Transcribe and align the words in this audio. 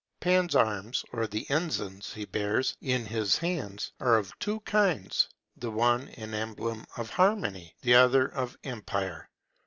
Pan's 0.19 0.55
arms, 0.55 1.05
or 1.13 1.27
the 1.27 1.45
ensigns 1.47 2.13
he 2.15 2.25
bears 2.25 2.75
in 2.81 3.05
his 3.05 3.37
hands, 3.37 3.91
are 3.99 4.17
of 4.17 4.31
two 4.39 4.61
kinds—the 4.61 5.69
one 5.69 6.07
an 6.17 6.33
emblem 6.33 6.87
of 6.97 7.11
harmony, 7.11 7.75
the 7.83 7.93
other 7.93 8.25
of 8.25 8.57
empire. 8.63 9.29